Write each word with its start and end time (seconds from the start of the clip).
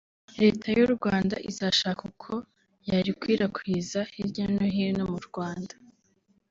leta 0.41 0.67
y’u 0.77 0.89
Rwanda 0.95 1.35
izashaka 1.49 2.01
uko 2.11 2.31
yarikwirakwiza 2.89 3.99
hirya 4.13 4.45
no 4.53 4.65
hino 4.75 5.03
mu 5.11 5.19
Rwanda 5.27 5.75